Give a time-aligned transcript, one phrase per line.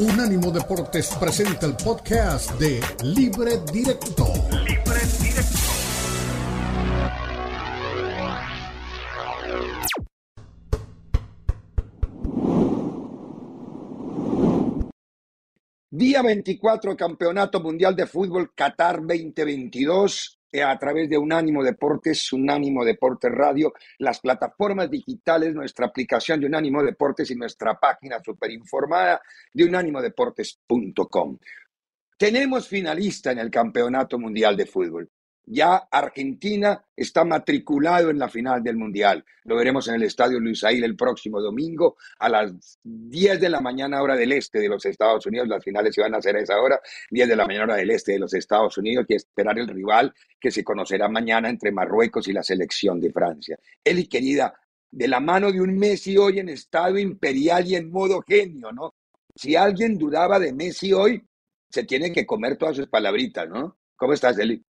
[0.00, 4.24] Unánimo Deportes presenta el podcast de Libre Directo.
[4.64, 5.58] Libre Directo.
[15.90, 22.84] Día 24, Campeonato Mundial de Fútbol Qatar 2022 eh, a través de Unánimo Deportes, Unánimo
[22.84, 29.22] Deportes Radio, las plataformas digitales, nuestra aplicación de Unánimo Deportes y nuestra página superinformada
[29.52, 31.38] de unánimodeportes.com.
[32.18, 35.08] Tenemos finalista en el Campeonato Mundial de Fútbol.
[35.52, 39.24] Ya Argentina está matriculado en la final del Mundial.
[39.42, 43.60] Lo veremos en el Estadio Luis Ail el próximo domingo a las 10 de la
[43.60, 45.48] mañana hora del este de los Estados Unidos.
[45.48, 47.90] Las finales se van a hacer a esa hora, 10 de la mañana hora del
[47.90, 52.28] este de los Estados Unidos, que esperar el rival que se conocerá mañana entre Marruecos
[52.28, 53.58] y la selección de Francia.
[53.82, 54.54] Eli, querida,
[54.88, 58.94] de la mano de un Messi hoy en estado imperial y en modo genio, ¿no?
[59.34, 61.26] Si alguien dudaba de Messi hoy,
[61.68, 63.78] se tiene que comer todas sus palabritas, ¿no?
[63.96, 64.64] ¿Cómo estás, Eli?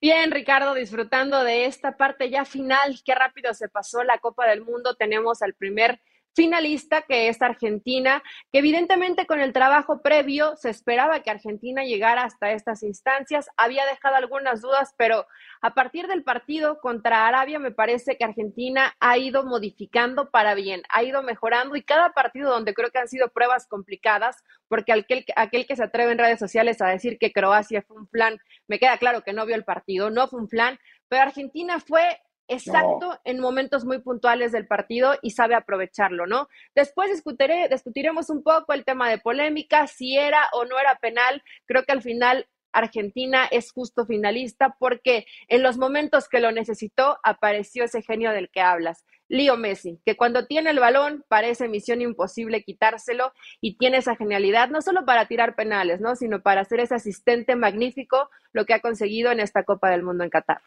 [0.00, 3.00] Bien, Ricardo, disfrutando de esta parte ya final.
[3.04, 4.96] Qué rápido se pasó la Copa del Mundo.
[4.96, 6.00] Tenemos al primer
[6.34, 12.24] finalista, que es Argentina, que evidentemente con el trabajo previo se esperaba que Argentina llegara
[12.24, 13.48] hasta estas instancias.
[13.56, 15.26] Había dejado algunas dudas, pero
[15.62, 20.82] a partir del partido contra Arabia me parece que Argentina ha ido modificando para bien,
[20.90, 25.24] ha ido mejorando y cada partido donde creo que han sido pruebas complicadas, porque aquel,
[25.36, 28.78] aquel que se atreve en redes sociales a decir que Croacia fue un plan, me
[28.78, 33.18] queda claro que no vio el partido, no fue un plan, pero Argentina fue exacto
[33.24, 36.48] en momentos muy puntuales del partido y sabe aprovecharlo, ¿no?
[36.74, 37.10] Después
[37.70, 41.42] discutiremos un poco el tema de polémica, si era o no era penal.
[41.66, 47.18] Creo que al final Argentina es justo finalista porque en los momentos que lo necesitó
[47.22, 52.02] apareció ese genio del que hablas, Leo Messi, que cuando tiene el balón parece misión
[52.02, 56.16] imposible quitárselo y tiene esa genialidad no solo para tirar penales, ¿no?
[56.16, 60.24] sino para ser ese asistente magnífico, lo que ha conseguido en esta Copa del Mundo
[60.24, 60.60] en Qatar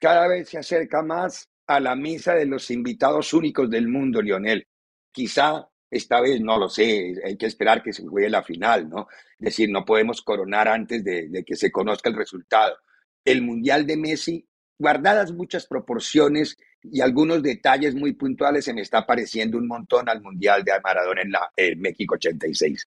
[0.00, 4.66] cada vez se acerca más a la mesa de los invitados únicos del mundo, Lionel.
[5.12, 9.08] Quizá esta vez, no lo sé, hay que esperar que se juegue la final, ¿no?
[9.38, 12.76] Es decir, no podemos coronar antes de, que se conozca el resultado.
[13.24, 19.04] El Mundial de Messi, guardadas muchas proporciones y algunos detalles muy puntuales, se me está
[19.04, 22.88] pareciendo un montón al Mundial de Maradona en, en México 86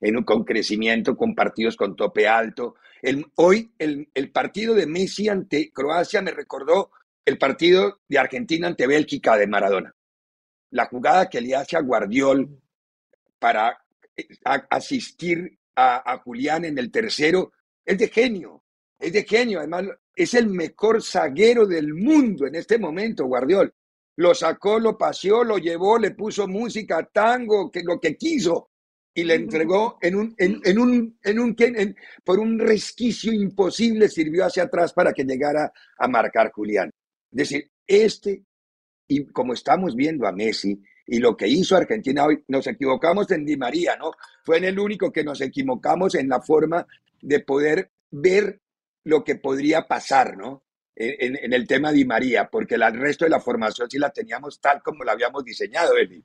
[0.00, 2.76] en un, con crecimiento, con partidos con tope alto.
[3.02, 6.90] El, hoy el, el, partido de Messi ante Croacia me recordó
[7.24, 9.94] el partido de Argentina ante Bélgica de Maradona.
[10.70, 12.60] La jugada que le hace a Guardiol
[13.38, 13.78] para
[14.16, 14.26] eh,
[14.70, 17.52] asistir a, a Julián en el tercero
[17.84, 18.64] es de genio,
[18.98, 19.60] es de genio.
[19.60, 19.84] Además,
[20.14, 23.72] es el mejor zaguero del mundo en este momento, Guardiol.
[24.16, 28.70] Lo sacó, lo paseó, lo llevó, le puso música, tango, que lo que quiso
[29.16, 31.56] y le entregó en un, en, un, en un,
[32.22, 36.90] por un resquicio imposible, sirvió hacia atrás para que llegara a marcar Julián.
[37.32, 38.44] Es decir, este,
[39.08, 43.46] y como estamos viendo a Messi, y lo que hizo Argentina hoy, nos equivocamos en
[43.46, 44.10] Di María, ¿no?
[44.44, 46.86] Fue en el único que nos equivocamos en la forma
[47.22, 48.60] de poder ver
[49.04, 50.64] lo que podría pasar, ¿no?
[50.94, 54.60] En, en el tema Di María, porque el resto de la formación sí la teníamos
[54.60, 56.22] tal como la habíamos diseñado, Eli.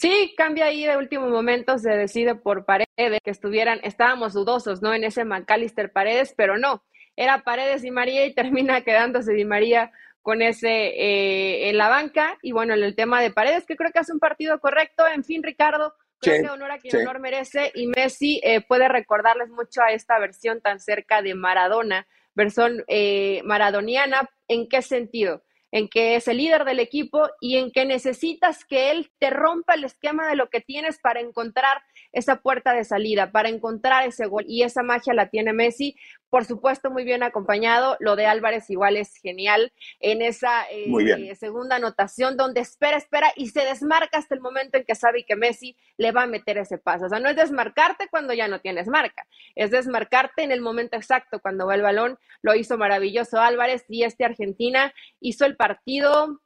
[0.00, 4.94] Sí, cambia ahí de último momento, se decide por Paredes, que estuvieran, estábamos dudosos, ¿no?
[4.94, 6.82] En ese McAllister Paredes, pero no,
[7.16, 12.38] era Paredes y María y termina quedándose Di María con ese eh, en la banca.
[12.40, 15.06] Y bueno, en el tema de Paredes, que creo que hace un partido correcto.
[15.06, 17.70] En fin, Ricardo, creo que honor a quien honor merece.
[17.74, 23.42] Y Messi eh, puede recordarles mucho a esta versión tan cerca de Maradona, versión eh,
[23.44, 24.30] maradoniana.
[24.48, 25.42] ¿En qué sentido?
[25.72, 29.74] En que es el líder del equipo y en que necesitas que él te rompa
[29.74, 31.82] el esquema de lo que tienes para encontrar
[32.12, 34.44] esa puerta de salida, para encontrar ese gol.
[34.48, 35.96] Y esa magia la tiene Messi,
[36.30, 37.96] por supuesto, muy bien acompañado.
[38.00, 43.48] Lo de Álvarez igual es genial en esa eh, segunda anotación donde espera, espera y
[43.48, 46.78] se desmarca hasta el momento en que sabe que Messi le va a meter ese
[46.78, 47.06] paso.
[47.06, 50.96] O sea, no es desmarcarte cuando ya no tienes marca, es desmarcarte en el momento
[50.96, 52.18] exacto cuando va el balón.
[52.42, 56.40] Lo hizo maravilloso Álvarez y este Argentina hizo el partido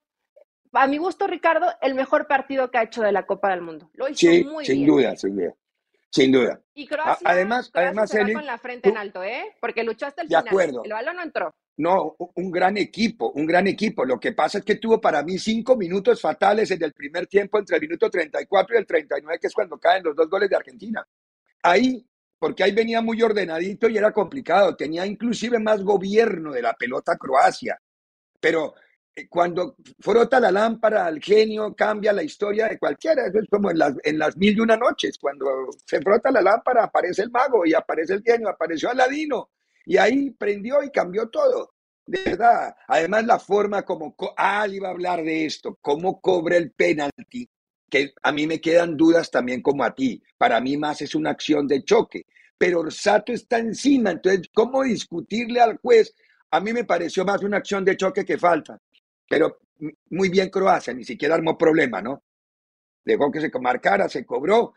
[0.73, 3.91] a mi gusto, Ricardo, el mejor partido que ha hecho de la Copa del Mundo.
[3.95, 4.87] Lo hizo sí, muy sin bien.
[4.89, 5.55] duda, sin duda.
[6.15, 6.61] Sin duda.
[6.75, 9.57] Y Croacia, además, Croacia además se va Eli, con la frente en alto, ¿eh?
[9.61, 10.47] Porque luchó hasta el De final.
[10.47, 10.85] acuerdo.
[10.85, 11.55] El balón no entró.
[11.77, 14.05] No, un gran equipo, un gran equipo.
[14.05, 17.59] Lo que pasa es que tuvo para mí cinco minutos fatales en el primer tiempo
[17.59, 20.55] entre el minuto 34 y el 39, que es cuando caen los dos goles de
[20.55, 21.05] Argentina.
[21.65, 22.07] Ahí,
[22.39, 24.77] porque ahí venía muy ordenadito y era complicado.
[24.77, 27.77] Tenía inclusive más gobierno de la pelota Croacia.
[28.39, 28.75] Pero
[29.29, 33.27] cuando frota la lámpara al genio, cambia la historia de cualquiera.
[33.27, 35.19] Eso es como en las, en las mil y una noches.
[35.19, 35.47] Cuando
[35.87, 39.51] se frota la lámpara, aparece el mago y aparece el genio, apareció Aladino.
[39.87, 41.75] Y ahí prendió y cambió todo.
[42.07, 42.75] De verdad.
[42.89, 44.17] Además, la forma como.
[44.37, 45.79] Ah, iba a hablar de esto.
[45.81, 47.49] Cómo cobra el penalti.
[47.89, 50.23] Que a mí me quedan dudas también como a ti.
[50.37, 52.27] Para mí más es una acción de choque.
[52.59, 54.11] Pero Orsato está encima.
[54.11, 56.15] Entonces, ¿cómo discutirle al juez?
[56.51, 58.81] A mí me pareció más una acción de choque que falta.
[59.29, 59.59] Pero
[60.11, 62.23] muy bien Croacia, ni siquiera armó problema, ¿no?
[63.05, 64.75] Dejó que se marcara, se cobró.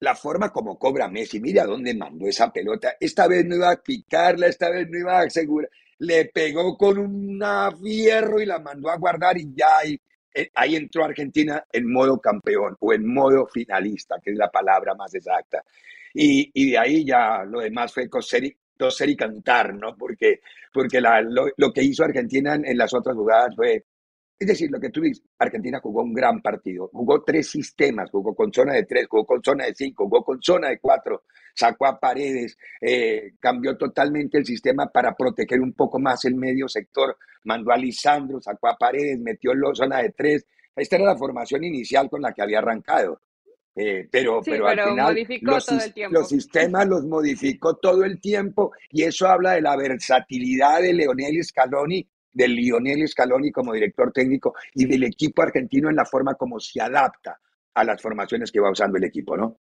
[0.00, 2.96] La forma como cobra Messi, mira dónde mandó esa pelota.
[3.00, 5.70] Esta vez no iba a picarla, esta vez no iba a asegurar.
[5.98, 7.40] Le pegó con un
[7.82, 9.98] fierro y la mandó a guardar y ya ahí,
[10.34, 14.94] eh, ahí entró Argentina en modo campeón o en modo finalista, que es la palabra
[14.94, 15.64] más exacta.
[16.12, 19.96] Y, y de ahí ya lo demás fue coser toser y cantar, ¿no?
[19.96, 20.40] Porque,
[20.72, 23.84] porque la, lo, que hizo Argentina en, en, las otras jugadas fue,
[24.38, 28.34] es decir, lo que tú dices, Argentina jugó un gran partido, jugó tres sistemas, jugó
[28.34, 31.24] con zona de tres, jugó con zona de cinco, jugó con zona de cuatro,
[31.54, 36.68] sacó a paredes, eh, cambió totalmente el sistema para proteger un poco más el medio
[36.68, 40.46] sector, mandó a Lisandro, sacó a paredes, metió la zona de tres.
[40.74, 43.22] Esta era la formación inicial con la que había arrancado.
[43.78, 45.68] Eh, pero, sí, pero, pero, al final los,
[46.10, 51.44] los, sistemas los modificó todo el tiempo y eso habla de la versatilidad de Leonel
[51.44, 56.58] Scaloni, de Lionel Scaloni como director técnico y del equipo argentino en la forma como
[56.58, 57.38] se adapta
[57.74, 59.58] a las formaciones que va usando el equipo, ¿no?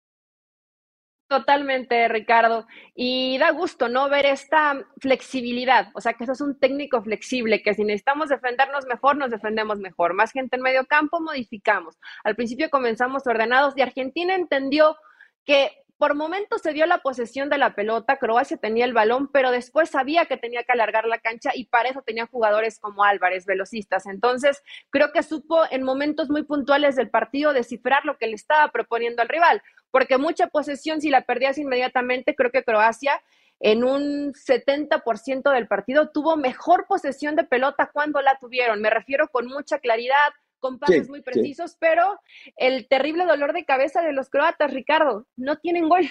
[1.26, 2.66] Totalmente, Ricardo.
[2.94, 4.08] Y da gusto, ¿no?
[4.08, 5.88] Ver esta flexibilidad.
[5.94, 9.78] O sea, que eso es un técnico flexible, que si necesitamos defendernos mejor, nos defendemos
[9.78, 10.12] mejor.
[10.14, 11.98] Más gente en medio campo, modificamos.
[12.24, 14.96] Al principio comenzamos ordenados y Argentina entendió
[15.44, 19.50] que por momentos se dio la posesión de la pelota, Croacia tenía el balón, pero
[19.50, 23.46] después sabía que tenía que alargar la cancha y para eso tenía jugadores como Álvarez,
[23.46, 24.06] velocistas.
[24.06, 28.70] Entonces, creo que supo en momentos muy puntuales del partido descifrar lo que le estaba
[28.72, 29.62] proponiendo al rival,
[29.94, 33.22] porque mucha posesión, si la perdías inmediatamente, creo que Croacia
[33.60, 38.80] en un 70% del partido tuvo mejor posesión de pelota cuando la tuvieron.
[38.80, 41.76] Me refiero con mucha claridad, con pases sí, muy precisos, sí.
[41.78, 42.18] pero
[42.56, 46.02] el terrible dolor de cabeza de los croatas, Ricardo, no tienen gol.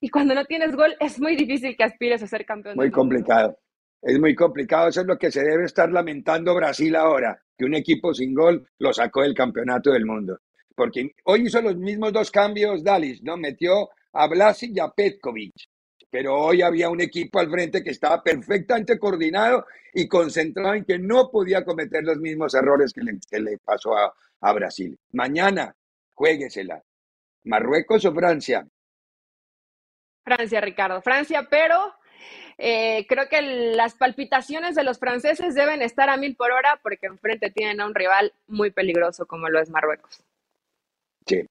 [0.00, 2.74] Y cuando no tienes gol es muy difícil que aspires a ser campeón.
[2.74, 3.56] Muy complicado.
[4.02, 4.88] Es muy complicado.
[4.88, 8.68] Eso es lo que se debe estar lamentando Brasil ahora, que un equipo sin gol
[8.80, 10.40] lo sacó del campeonato del mundo.
[10.80, 13.36] Porque hoy hizo los mismos dos cambios Dalis, ¿no?
[13.36, 15.52] Metió a Blasic y a Petkovic
[16.08, 20.98] pero hoy había un equipo al frente que estaba perfectamente coordinado y concentrado en que
[20.98, 24.98] no podía cometer los mismos errores que le, pasó a, a, Brasil.
[25.12, 25.76] Mañana,
[26.14, 26.82] jueguesela.
[27.44, 28.66] ¿Marruecos o Francia?
[30.24, 31.02] Francia, Ricardo.
[31.02, 31.94] Francia, pero
[32.58, 33.42] eh, creo que
[33.76, 37.86] las palpitaciones de los franceses deben estar a mil por hora porque enfrente tienen a
[37.86, 40.24] un rival muy peligroso como lo es Marruecos.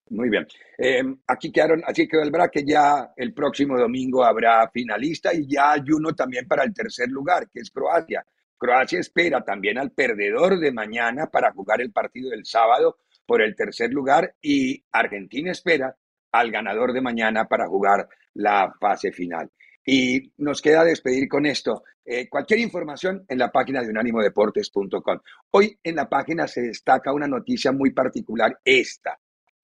[0.10, 0.48] Muy bien.
[0.78, 2.66] Eh, aquí quedaron, así quedó el bracket.
[2.68, 7.50] Ya el próximo domingo habrá finalista y ya hay uno también para el tercer lugar,
[7.50, 8.26] que es Croacia.
[8.58, 13.56] Croacia espera también al perdedor de mañana para jugar el partido del sábado por el
[13.56, 15.96] tercer lugar y Argentina espera
[16.32, 19.50] al ganador de mañana para jugar la fase final.
[19.86, 21.84] Y nos queda despedir con esto.
[22.04, 25.20] Eh, cualquier información en la página de unánimodeportes.com.
[25.52, 29.18] Hoy en la página se destaca una noticia muy particular, esta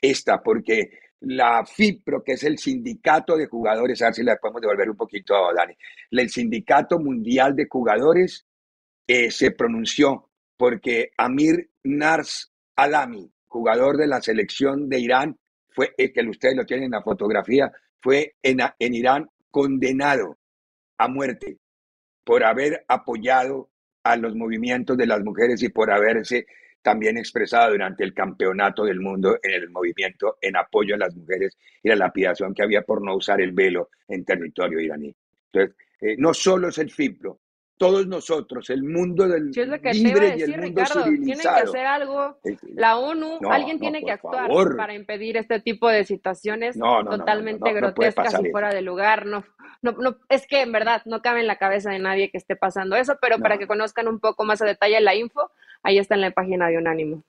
[0.09, 4.61] esta, porque la FIPRO, que es el sindicato de jugadores, a ver si le podemos
[4.61, 5.75] devolver un poquito a Dani,
[6.11, 8.45] el sindicato mundial de jugadores
[9.07, 15.37] eh, se pronunció porque Amir Nars Alami, jugador de la selección de Irán,
[15.69, 17.71] fue, eh, que ustedes lo tienen en la fotografía,
[18.01, 20.37] fue en, en Irán condenado
[20.97, 21.57] a muerte
[22.23, 23.69] por haber apoyado
[24.03, 26.45] a los movimientos de las mujeres y por haberse
[26.85, 31.57] también expresada durante el campeonato del mundo en el movimiento en apoyo a las mujeres
[31.81, 35.11] y la lapidación que había por no usar el velo en territorio iraní.
[35.51, 37.39] Entonces, eh, no solo es el FIPRO,
[37.77, 40.81] todos nosotros, el mundo del sí, es lo que libre te y el decir, mundo
[40.81, 41.41] Ricardo, civilizado.
[41.41, 42.37] Tienen que hacer algo,
[42.73, 44.77] la ONU, no, alguien no, tiene que actuar favor.
[44.77, 49.25] para impedir este tipo de situaciones No, totalmente grotescas y fuera de lugar.
[49.25, 49.43] No,
[49.81, 52.55] no, no, es que en verdad no cabe en la cabeza de nadie que esté
[52.55, 55.51] pasando eso, pero para que conozcan un poco más a detalle la info,
[55.83, 57.23] ahí está en la página de Unánimo.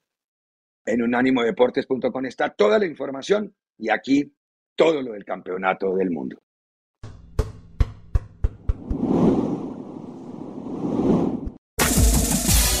[0.85, 4.33] En unánimodeportes.com está toda la información y aquí
[4.77, 6.37] todo lo del campeonato del mundo.